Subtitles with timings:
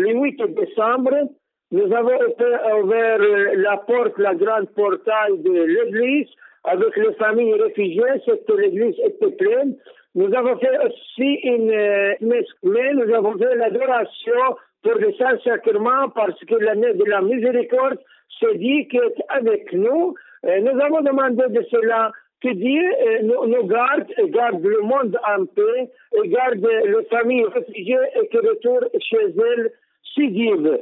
[0.00, 1.14] le 8 décembre,
[1.72, 2.18] nous avons
[2.82, 3.18] ouvert
[3.56, 6.28] la porte, la grande portail de l'église
[6.64, 9.76] avec les familles réfugiées, c'est que l'église était pleine.
[10.14, 11.70] Nous avons fait aussi une
[12.20, 17.98] messe, mais nous avons fait l'adoration pour le Saint-Sacrement parce que l'année de la miséricorde
[18.28, 20.14] se dit qu'avec nous,
[20.44, 22.10] nous avons demandé de cela
[22.42, 22.82] que Dieu
[23.22, 25.90] nous, garde et garde le monde en paix
[26.24, 29.70] et garde les familles réfugiées et que retourne chez elles
[30.14, 30.78] seguida